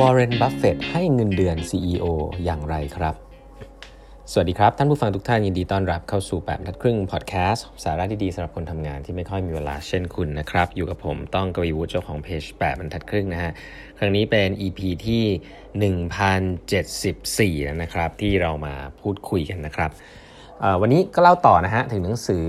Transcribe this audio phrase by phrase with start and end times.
[0.00, 2.06] วอร์เรน บัฟเฟตให้เงินเดือน CEO
[2.44, 3.14] อย่างไรครับ
[4.32, 13.52] สวัสดีครับ ท่านผู้ฟังทุกท่านยินดีต้อนรับเข้าสู่แปดบรรทัดครึ่งพอดแคสต์สาระดีๆสำหรับคนทำงานที่ไม่ค่อยมีเวลาเช่นคุณนะครับ อยู่กับผมต้องกวีวุฒิเจ้าของเพจแปดบรรทัดครึ่งนะฮะ
[13.98, 15.24] ครั้งนี้เป็น EP ที่
[17.58, 19.90] 1074แล้วนะครับ ที่เรามาพูดคุยกันนะครับ
[20.80, 22.46] วันนี้ก็เล่าต่อนะฮะ ถึงหนังสือ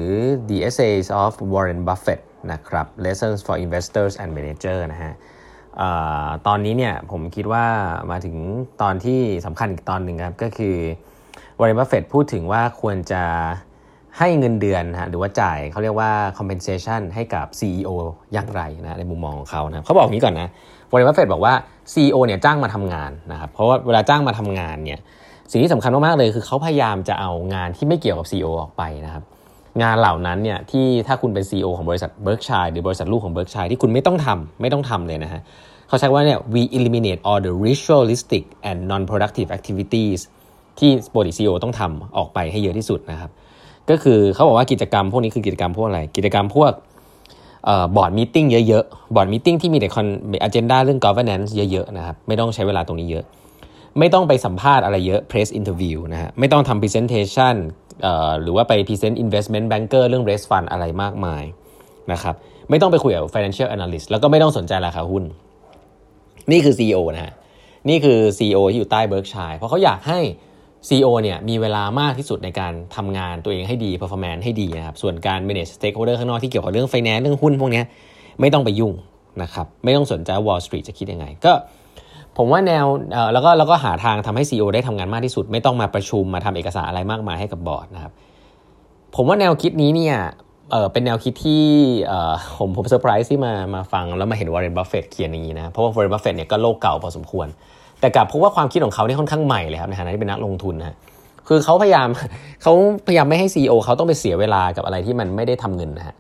[0.50, 2.22] The Essays of Warren Buffett
[2.52, 5.14] นะครับ Lessons for Investors and Managers นะฮะ
[6.48, 7.66] ตอนนี้เนี่ยผมคิดว่า
[8.12, 8.36] มาถึง
[8.82, 10.76] ตอนที่สำคัญอีกตอนหนึ่งครับ ก็คือ
[11.60, 13.24] วอร์เรนบัฟเฟตพูดถึงว่าควรจะ
[14.18, 17.90] ให้เงินเดือนฮะหรือว่าจ่ายเขาเรียกว่า compensation ให้กับ CEO
[18.34, 20.50] อย่างไรนะในมุมมองของเขานะเขาบอกงี้ก่อนนะ
[20.92, 21.54] วอร์เรนบัฟเฟตบอกว่า
[21.94, 25.00] CEO เนี่ยจ้างมาทำงานนะครับเพราะว่าเวลาจ้างมาทำงานเนี่ย
[25.52, 29.24] สิ่งที่สำคัญมากๆเลยคือเขาพยายามจะเอางานที่ไม่เกี่ยวกับ CEO ออกไปนะครับ
[29.82, 35.42] งานเหล่านั้นเนี่ยที่ถ้าคุณเป็น CEO ของบริษัท Berkshire หรือบริษัทลูกของ Berkshire ที่คุณไม่ต้องทำไม่ต้องทำเลยนะฮะ
[35.88, 40.20] เขาใช้ว่าเนี่ย we eliminate all the ritualistic and non-productive activities
[40.80, 43.32] ที่ปกติ CEO ต้องทำออกไปให้เยอะที่สุดนะครับ
[43.90, 46.72] ก็คือเขาบอกว่ากิจกรรมพวกนี้คือกิจกรรมพวกอะไร กิจกรรมพวก
[47.96, 50.08] board meeting เยอะๆ board meeting ที่มีแต่คอน
[50.44, 53.26] agenda เรื่อง governance เยอะๆนะครับไม่ต้องใช้เวลาตรงนี้เยอะ
[54.00, 57.56] ไม่ต้องไปสัมภาษณ์อะไรเยอะ press interview นะฮะไม่ต้องทำ presentation
[58.42, 61.44] หรือว่าไป present investment banker เรื่อง raise fund อะไรมากมาย
[62.12, 62.36] นะครับ
[62.70, 65.24] ไม่ต้องไปคุยกับ financial analyst แล้วก็ไม่ต้องสนใจราคาหุ้น
[66.52, 67.34] นี่คือ CEO นะฮะ
[67.90, 70.20] นี่คือ CEO ที่อยู่ใต้เบิร์กชัยเพราะเขาอยากให้
[70.88, 77.82] CEO เนี่ยมีเวลามากที่สุดในการทำงานตัวเองให้ดี performance ให้ดีนะครับส่วนการ manage stakeholder ข้างนอกที่เกี่ยวกับเรื่อง finance เรื่องหุ้นพวกนี้
[78.40, 78.94] ไม่ต้องไปยุ่ง
[79.44, 81.54] นะครับไม่ต้องสนใจ Wall Street จะคิดยังไง ก็
[82.38, 82.86] ผมว่าแนว
[83.34, 88.14] แล้วก็แล้วก็หาทางทำให้ CEO ได้ทำงานมากที่สุด ไม่ต้องมาประชุมมาทำเอกสารอะไรมากมายให้กับบอร์ดนะครับ
[89.16, 90.16] ผมว่าแนวคิดนี้เนี่ย
[90.72, 91.64] เออเป็นแนวคิดที่
[92.58, 97.48] ผมผมเซอร์ไพรส์ที่มามาฟังแล้วมาเห็นวอร์เรนบัฟเฟตเขียนอย่างนี้นะเพราะว่าวอร์เรนบัฟเฟตเนี่ยก็โลกเก่าพอสมควร
[98.00, 100.96] แต่กลับพบว่าความคิดของเขาเนี่ยค่อนข้างใหม่เลยครับในฐานะที่เป็นนักลงทุนนะ
[101.48, 102.08] คือเขาพยายาม
[102.64, 102.74] เขา
[103.08, 106.16] พยายามไม่ให้ CEO เขาต้องไปเสียเวลากับอะไรที่มันไม่ได้ทำเงินนะฮะ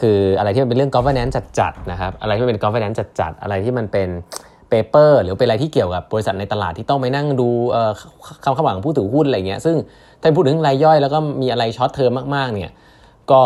[0.00, 4.08] คืออะไรที่มันเป็นเรื่อง governance จัดๆนะครับอะไรที่เป็น governance จัดๆอะไรที่มันเป็น
[4.72, 7.48] paper หรือเป็นอะไรที่เกี่ยวกับบริษัทในตลาดที่ต้องไปนั่งดู
[8.44, 9.76] คาดหวังผู้ถือหุ้นอะไรเงี้ยซึ่ง
[10.20, 12.70] ถ้าพูดถึงรายย่อยแล้วก็มีอะไร short term มากๆเนี่ย
[13.30, 13.40] ก็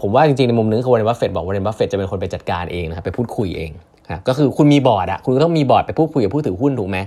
[0.00, 3.70] ผมว่าจริงๆ ในมุมนึงคือวอร์เรนบัฟเฟตบอกวอร์เรนบัฟเฟตจะเป็นคนไปจัดการเองนะครับไปพูดคุยเอง
[4.10, 6.98] ครับก็คือคุณมีบอร์ดอะคุณต้องมีบอร์ดไปพูดคุยกับผู้ถือหุ้นถูกไหม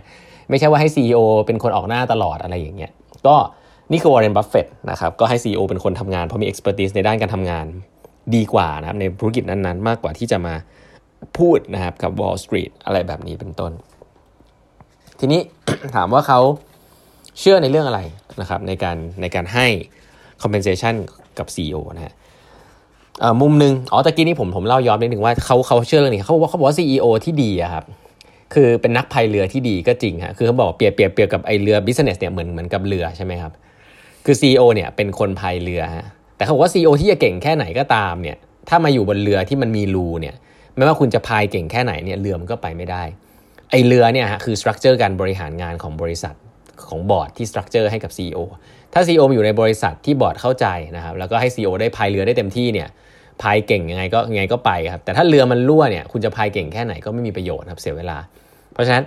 [0.50, 2.92] ไม่ใช่ว่าให้ CEO เป็นคนออกหน้าตลอดอะไรอย่างเงี้ย
[3.28, 3.36] ก็
[3.92, 7.66] นี่คือวอร์เรนบัฟเฟตนะครับก็ให้ CEO เป็นคนทำงานเพราะมี expertise ในด้านการทำงาน
[8.36, 10.54] ดีกว่านะครับในธุรกิจนั้นๆ มากกว่าที่จะมา
[11.38, 13.72] พูดนะครับกับ Wall Street อะไรแบบนี้เป็นต้น
[15.20, 15.42] ทีนี้
[15.96, 16.40] ถามว่าเขา
[17.40, 18.02] เชื่อในเรื่องอะไร
[18.42, 19.68] นะครับในการในการให้
[20.42, 20.96] compensation
[21.38, 22.14] กับ CEO นะฮะ
[23.42, 27.84] มุมหนึ่งอ๋อตะกี้นี้ผมผมเล่าย้อนนิดหนึ่งว่าเขาเขาเชื่อเรื่องนี้เขาบอกเขาบอกว่า CEO ที่ดีอะครับ
[28.54, 33.52] คือเป็นนักพายเรือที่ดีก็จริงฮะคือเขาบอกเปรียบเปรียบเปรียบกับไอเรือ business เนี่ยเหมือนเหมือนกับเรือใช่ไหมครับ
[34.26, 36.06] คือ CEO เนี่ยเป็นคนพายเรือฮะ
[36.36, 38.38] แต่เขาบอกว่า CEO ที่จะเก่งแค่ไหนก็ตามเนี่ย
[38.70, 40.36] ถ้ามาอยู่บนเรือที่มันมีรูเนี่ย
[40.80, 43.04] ไม่ว่าคุณจะพายเก่งแค่ไหนเนี่ยเรือมันก็ไปไม่ได้
[43.72, 46.36] ไอเรือเนี่ยฮะคือ structure การบริหารงานของบริษัท
[46.88, 48.40] ของบอร์ดที่ structure ให้กับ CEO
[48.94, 52.88] ถ้า CEO อยู่ในบริษัทที่บอร์ดเข้าใจนะครับแล้วก็ให้ CEO ได้พายเรือได้เต็มที่เนี่ย
[53.42, 58.18] พายเก่งยังไงก็ยังไงก็ไปครับแต่ถ้าเรือมันรั่วเนี่ยคุณจะพายเก่งแค่ไหนก็ไม่มีประโยชน์ครับเสียเวลา
[58.74, 59.04] เพราะฉะนั้น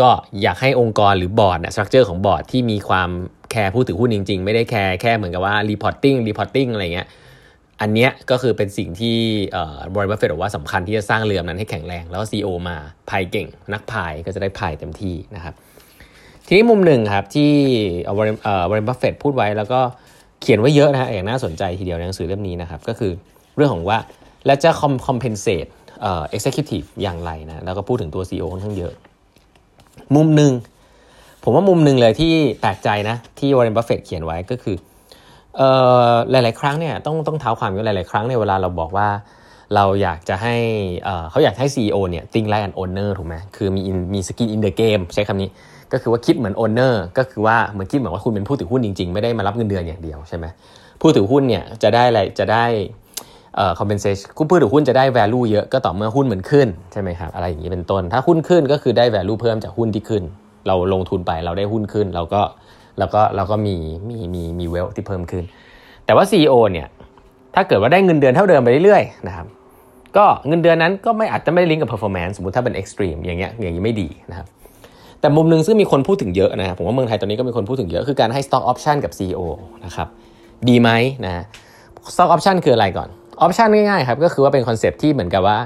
[0.00, 0.10] ก็
[0.42, 3.10] อยากให้องค์กรหรือบอร์ดเนี่ย structure ของบอร์ดที่มีความ
[3.50, 7.08] แคร์ผู้ถือหุ้นจริง ๆ ไม่ได้แคร์แค่เหมือนกับว่า reporting reporting อะไรเงี้ย
[7.80, 9.18] อันเนี้ยก็คือเป็นสิ่งที่
[9.94, 12.76] วอร์เรนบัฟเฟตบอกว่าสำคัญที่จะสร้างเรือนั้นให้แข็งแรง แล้ว CEO มา
[13.10, 15.54] พายเก่ง นักพายก็จะได้พายเต็มที่นะครับ
[16.46, 17.52] ทีนี้มุมหนึ่งครับที่
[18.16, 19.80] วอร์เรนบัฟเฟตพูดไว้แล้วก็
[20.40, 23.12] เขียนไว้เยอะนะฮะอย่างน่าสนใจทีเดียวในหนังสือเล่มนี้นะครับ ก็คือ
[23.56, 23.98] เรื่องของว่า
[24.46, 25.66] แล้วจะ com compensate
[26.02, 28.92] เอ่อ executive อย่างไรนะแล้วก็พูดถึงตัว CEO ค่อนข้างเยอะ
[30.16, 30.52] มุมหนึ่ง
[31.44, 34.76] ผมว่ามุมหนึ่งเลยที่แปลกใจนะที่วอร์เรนบัฟเฟตเขียนไว้ก็คือ
[36.30, 39.08] หลาย ๆ ครั้งเนี่ยต้องต้องเท้าความว่าหลาย ๆ ครั้งในเวลาเราบอกว่า
[39.74, 40.56] เราอยากจะให้
[41.30, 43.80] เขาอยากให้ CEO เนี่ย think like an owner ถูกไหมคือมี
[44.14, 45.48] มี skin in the game ใช้คำนี้
[45.92, 50.46] ก็คือว่าคิดเหมือน owner ก็คือว่าเหมือนคิดเหมือนว่าคุณเป็นผู้ถือหุ้นจริง ๆ ไม่ได้มารับเงินเดือนอย่างเดียวใช่ไหม
[51.00, 52.64] ผู้ถือหุ้นเนี่ยจะได้อะไรจะได้
[53.56, 60.22] เอ่อ compensation ผู้ถือหุ้นจะได้ value เยอะก็ต่อเมื่อหุ้นเหมือนขึ้นใช่ไหมครับอะไรอย่างนี้เป็นต้น ถ้าหุ้นขึ้นก็คือได้ value เพิ่มจากหุ้นที่ขึ้น
[60.66, 62.42] เราลงทุนไปเราได้หุ้นขึ้น เราก็
[62.98, 63.76] เราก็เราก็มี
[64.08, 65.44] มีมีมีเวลที่เพิ่มขึ้น
[66.04, 66.88] แต่ว่า CEO เนี่ย
[67.54, 69.46] ถ้าเกิดว่าได้เงินเดือนเท่าเดิมไปเรื่อยๆนะครับ
[70.16, 74.46] ก็เงินเดือนนั้นก็ไม่อาจจะไม่ลิงก์กับ performance สมมติถ้าเป็น extreme อย่างเงี้ยอย่างนี้ไม่ดีนะครับ
[75.20, 79.40] แต่มุมหนึ่งซึ่งมีคนพูดถึงเยอะนะครับผมว่าเมืองไทยตอนนี้ก็มีคนพูดถึงเยอะ คือการให้ stock option กับ CEO
[79.84, 80.08] นะครับ
[80.68, 80.90] ดีไหม
[81.24, 81.44] นะ
[82.14, 83.08] stock option คืออะไรก่อน
[83.40, 85.58] ออปชันง่ายๆครับก็คือว่าเป็นคอนเซปที่เหมือนกับว่า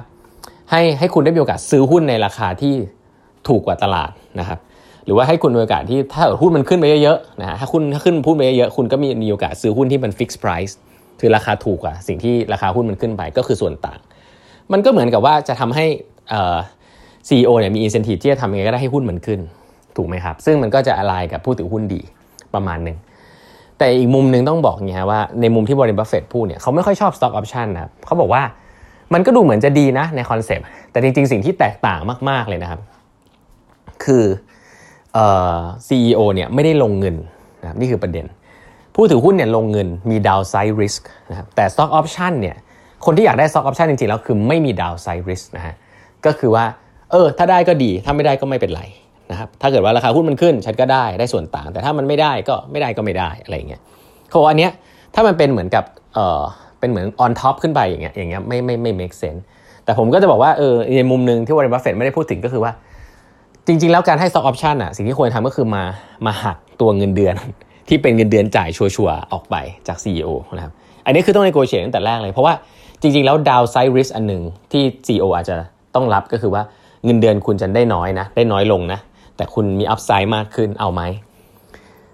[0.71, 2.75] ให้ให้คุณได้มีโอกาสซื้อหุ้นในราคาที่
[3.49, 4.11] ถูกกว่าตลาด
[4.41, 4.59] นะครับ
[5.06, 10.78] หรือว่าให้คุณมีโอกาสที่ถ้าหุ้นมันขึ้นไปเยอะๆนะฮะถ้าคุณถ้าขึ้นหุ้นไปเยอะๆคุณก็มีมีโอกาสซื้อหุ้นที่มันฟิกซ์ไพรซ์
[11.20, 14.00] คือราคาถูกกว่าสิ่งที่ราคาหุ้นมันขึ้นไปก็คือส่วนต่าง
[14.72, 15.86] มันก็เหมือนกับว่าจะทำให้
[17.28, 19.40] ซีอีโอเนี่ยมีอินเซนティブที่จะทำยังไงก็ได้ให้หุ้นมันขึ้น
[19.98, 22.02] ถูกไหมครับ ซึ่งมันก็จะอะไรกับผู้ถือหุ้นดี
[22.54, 22.98] ประมาณหนึ่ง
[23.78, 28.44] แต่อีกมุมหนึ่งต้องบอกอย่างนี้ว่าในมุมที่บริบัฟเฟตพูดเนี่ยเขาไม่ค่อยชอบ stock option นะครับเขาบอกว่า
[29.14, 32.00] มันก็ดูเหมือนจะดีนะในคอนเซปต์แต่จริงๆ สิ่งที่แตกต่าง
[32.30, 32.80] มากๆเลยนะครับ
[34.04, 34.24] คือ
[35.15, 35.27] เอ่
[35.57, 37.17] อ CEO เนี่ยไม่ได้ลงเงิน
[37.63, 38.27] นะครับนี่คือประเด็น
[38.95, 42.57] ผู้ถือหุ้นเนี่ยลงเงินมี downside risk นะครับแต่ stock option เนี่ย
[43.05, 45.75] คนที่อยากได้ stock option จริงๆ แล้วคือไม่มี downside risk นะฮะ
[46.27, 46.65] ก็คือว่า
[47.11, 48.83] เออถ้าได้ก็ดีถ้าไม่ได้ก็ไม่เป็นไร
[49.31, 53.81] นะครับถ้าเกิดว่าราคาหุ้นมันขึ้นฉันก็ได้ได้ส่วนต่าง แต่ถ้ามันไม่ได้ก็ไม่ได้ก็ไม่ได้อะไรเงี้ย
[54.29, 54.73] เขาบอกอันเนี้ย
[55.15, 55.85] ถ้ามันเป็นเหมือนกับ
[56.15, 56.43] เออ
[56.81, 59.43] เป็นเหมือน on top ขึ้นไปอย่างเงี้ยอย่างเงี้ยไม่ไม่ไม่ make sense
[59.85, 62.73] แต่ผมก็จะบอกว่าเออในมุมหนึ่งที่วอร์เรนบัฟเฟตไม่ได้พูดถึงก็คือว่า
[63.67, 65.85] จริง ๆ แล้วการให้ stock option อะสิ่งที่ควรทำก็คือมา
[66.27, 67.35] มาหักตัวเงินเดือน
[67.89, 69.57] ที่เป็นเงินเดือนจ่ายชัวร์ๆออกไป
[69.89, 70.73] จาก CEO นะครับ
[71.07, 72.55] อันนี้คือต้อง negotiate ตั้งแต่แรกเลย เพราะว่า
[73.01, 75.57] จริง ๆ แล้ว downside risk อันหนึ่งที่ CEO อาจจะ
[75.95, 76.63] ต้องรับก็คือว่า
[77.05, 78.99] เงินเดือนคุณจะได้น้อยนะ ได้น้อยลงนะ
[79.37, 81.03] แต่คุณมี upside มากขึ้นเอาไหม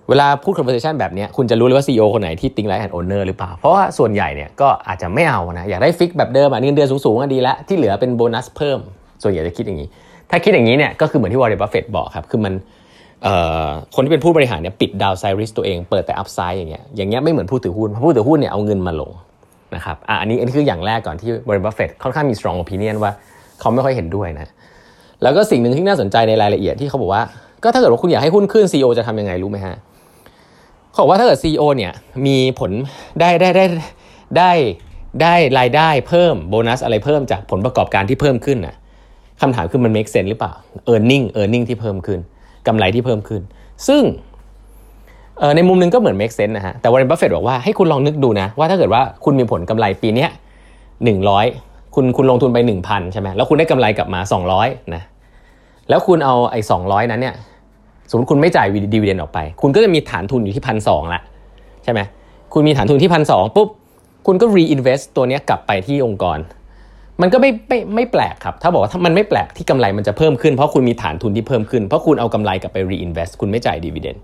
[0.09, 8.79] เวลาพูด conversation แบบนี้คุณจะรู้เลยว่า CEO คนไหนที่ think like an owner หรือเปล่า เพราะว่าส่วนใหญ่เนี่ยก็อาจจะไม่เอานะอยากได้ fix แบบเดิมอะเงินเดือนสูงๆก็ดีแล้วที่เหลือเป็นโบนัสเพิ่ม
[9.23, 9.89] ส่วนใหญ่จะคิดอย่างนี้
[10.31, 12.55] ถ้าคิดอย่างนี้เนี่ยก็คือเหมือนที่วอร์เรนบัฟเฟตบอกครับคือมัน
[13.95, 19.11] คนที่เป็นผู้บริหารเนี่ยปิด downside risk ตัวเองเปิดแต่ upside อย่างเงี้ยอย่างเงี้ยไม่เหมือนผู้ถือหุ้นเพราะผู้ถือหุ้นเนี่ยเอาเงินมาลง
[19.75, 23.13] นะครับอะอันนี้อันนี้คืออย่างแรกก่อนที่วอร์เรนบัฟเฟตค่อนข้างมี strong opinion ว่า
[23.61, 24.49] เขาไม่ค่อยเห็นด้วยนะ
[25.23, 27.23] แล้วก็สิ่งหนึ่งที่น่าสนใจในรายละเอียดที่เขาบอกว่า
[27.63, 29.77] ก็ถ้าเกิดว่าคุณอยากให้หุ้นขึ้น CEO จะทำยังไงรู้ไหมฮะ
[30.91, 31.93] เขาบอกว่าถ้าเกิด CEO เนี่ย
[32.27, 32.71] มีผล
[33.21, 33.65] ได้ได้ได้
[34.39, 34.53] ได้
[35.23, 38.75] ได้รายได้เพิ่มโบนัสอะไรเพิ่มจากผลประกอบการที่เพิ่มขึ้นน่ะ
[39.43, 40.53] คำถามคือมัน make sense หรือเปล่า
[40.93, 42.21] earning earning ที่เพิ่มขึ้น
[42.67, 43.43] กำไรที่เพิ่มขึ้น
[43.89, 44.03] ซึ่ง
[45.57, 50.27] ในมุมนึงก็เหมือน make sense นะฮะ แต่วอร์เรนบัฟเฟตบอกว่าให้คุณลองนึกดูนะ ว่าถ้าเกิดว่าคุณมีผลกำไรปีนี้
[51.05, 51.47] หนึ่งร้อย
[51.95, 55.03] คุณคุณลงทุนไปหนึ่งพันใช่ไหมแล้วคุณได้กำไรกลับมาสองร้อยนะ
[55.89, 57.35] แล้วคุณเอาไอ้สองร้อยนั้นเนี่ย
[58.11, 61.21] สมมติคุณไม่จ่ายดีเวเดนออกไป คุณก็จะมีฐานทุนอยู่ที่พันสองละ
[61.85, 62.01] ใช่ไหม
[62.53, 63.69] คุณมีฐานทุนที่พันสองปุ๊บ
[64.27, 66.39] คุณก็ reinvest ตัวนี้กลับไปที่องค์กร
[67.21, 74.17] มันก็ไม่ไม่ไม่แปลกครับ ถ้าบอกว่าถ้ามันไม่แปลกที่กำไรมันจะเพิ่มขึ้นเพราะคุณมีฐานทุนที่เพิ่มขึ้น เพราะคุณเอากำไรกลับไป reinvest คุณไม่จ่ายดีเวเดน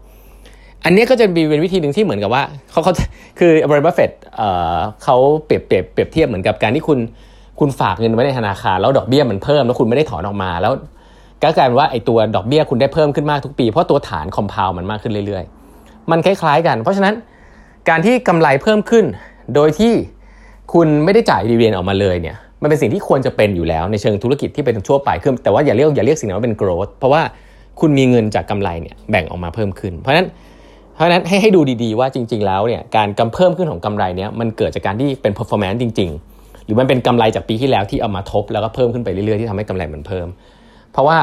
[0.85, 2.93] อันนี้ก็จะเป็นวิธีหนึ่งที่เหมือนกับว่าเขาเขา
[3.39, 4.11] คือวอร์เรนบัฟเฟต
[5.05, 5.17] เขา
[5.47, 6.99] เปรียบเปรียบเปรียบเทียบเหมือนกับการที่คุณ
[7.61, 10.73] คุณฝากเงินไว้ในธนาคารแล้วดอกเบี้ยมันเพิ่มแล้วคุณไม่ได้ถอนออกมา แล้ว
[11.43, 17.15] ก็กลายเป็นว่าไอ้ตัวดอกเบี้ยคุณได้เพิ่มขึ้นมากทุกปี เพราะตัวฐาน compound มันมากขึ้นเรื่อยๆ มันคล้ายๆ กัน เพราะฉะนั้น
[17.89, 19.05] การที่กำไรเพิ่มขึ้น
[19.55, 19.93] โดยที่
[20.75, 27.23] คุณไม่ได้จ่าย dividend ออกมาเลยเนี่ย มันเป็นสิ่งที่ควรจะเป็นอยู่แล้วในเชิงธุรกิจที่เป็นทั่วไปคือแต่ว่าอย่าเรียกอย่าเรียกสิ่งนั้นว่าเป็น growth เพราะว่า
[27.81, 30.27] คุณมีเงินจากกำไรเนี่ยแบ่งออกมาเพิ่มขึ้น เพราะฉะนั้น
[30.95, 40.27] เพราะนั้นให้ให้ดูดีๆว่าจริง ๆ แล้วเนี่ยการกำเพิ่มขึ้นของกำไรเนี่ยมันเกิดจากการที่เป็น performance จริง ๆ หรือมันเป็นกำไรจากปีที่แล้วที่เอามาทบแล้วก็เพิ่มขึ้นไปเรื่อยๆที่ทำให้กำไรมันเพิ่ม
[40.93, 41.19] เพราะว่า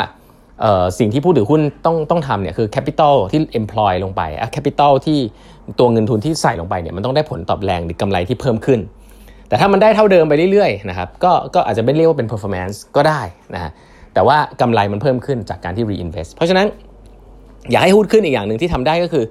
[0.99, 5.17] สิ่งที่ผู้ถือหุ้นต้องต้องทำเนี่ยคือ capital ที่ employ ลงไปอะ capital ที่
[5.79, 8.79] ตัวเงินทุนที่ใส่ลงไปเนี่ยมันต้องได้ผลตอบแทนหรือกำไรที่เพิ่มขึ้น
[9.47, 13.21] แต่ถ้ามันได้เท่าเดิมไปเรื่อยๆนะครับก็ก็อาจจะไม่เรียกว่าเป็น performance ก็ได้
[13.55, 13.71] นะฮะ
[14.13, 16.67] แต่ว่ากำไรมันเพิ่มขึ้นจากการที่ reinvest เพราะฉะนั้น
[17.71, 19.25] อยากให้หุ้นขึ้นอีกอย่างหนึ่งที่ทำได้ก็คือ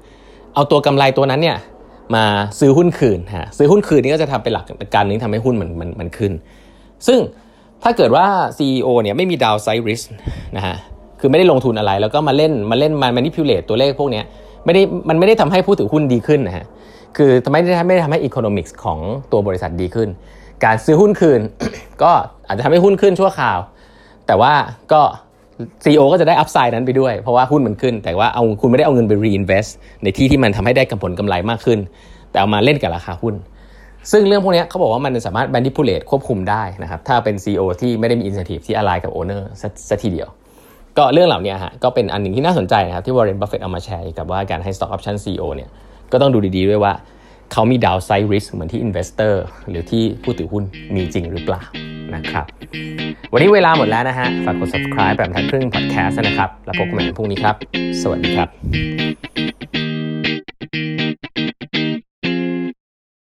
[0.54, 1.56] เอาตัวกำไรตัวนั้นเนี่ย
[2.14, 2.24] มา
[2.60, 4.64] ซื้อหุ้นคืนฮะซื้อหุ้นคืนนี่ก็จะทำเป็นหลัก
[4.94, 6.32] การนึงทำให้หุ้นมันมันมันขึ้น
[7.06, 7.18] ซึ่ง
[7.82, 8.26] ถ้าเกิดว่า
[8.58, 10.04] CEO เนี่ยไม่มี downside risk
[10.56, 10.76] นะฮะ
[11.20, 14.22] คือไม่ได้ลงทุนอะไรแล้วก็มาเล่นมาเล่นมา manipulate ตัวเลขพวกนี้
[14.64, 16.66] ไม่ได้มันไม่ได้ทำให้ผู้ถือหุ้นดีขึ้นนะฮะ
[17.16, 18.98] คือไม่ได้ไม่ได้ทำให้ economics ของ
[19.32, 20.08] ตัวบริษัทดีขึ้น
[20.64, 21.40] การซื้อหุ้นคืน
[22.02, 22.10] ก็
[22.46, 23.58] อาจจะทำให้หุ้นขึ้นชั่วคราว
[24.26, 24.52] แต่ว่า
[24.92, 25.02] ก็
[25.84, 29.70] CEO ก็จะได้ upside นั้นไปด้วย เพราะว่าหุ้นมันขึ้น แต่ว่าเอาคุณไม่ได้เอาเงินไป reinvest
[30.02, 31.78] ในที่ที่มันทำให้ได้กำผลกำไรมากขึ้น
[32.30, 33.34] แต่เอามาเล่นกับราคาหุ้น
[34.10, 39.42] ซึ่งเรื่องพวกนี้เขาบอกว่ามันสามารถ manipulate ควบคุมได้นะครับถ้าเป็น CEO ที่ไม่ได้มี incentive ที่ align กับ owner
[39.90, 40.28] สักทีเดียว
[40.98, 45.70] ก็เรื่องเหล่านี้ฮะก็เป็นอันหนึ่งที่น่าสนใจนะครับที่วอร์เรนบัฟเฟตเอามาแชร์กับว่าการให้ stock option CEO เนี่ย
[46.12, 46.92] ก็ต้องดูดีๆด้วยว่า
[47.52, 49.34] เขามี downside risk เหมือนที่ investor
[49.68, 51.62] หรือที่ผู้ถือหุ้นมีจริงหรือเปล่า
[52.14, 52.44] นะครับ
[53.32, 57.56] วันนี้เวลาหมดแล้วนะฮะ ฝากกด subscribe แบบทันครึ่ง podcast นะครับ แล้วพบกันใหม่พรุ่งนี้ครับ
[58.02, 58.48] สวัสดีครับ